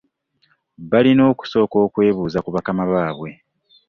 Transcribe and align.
Balina 0.91 1.23
okusooka 1.31 1.75
okwebuuza 1.85 2.39
ku 2.41 2.49
bakama 2.55 2.83
baabwe. 2.91 3.31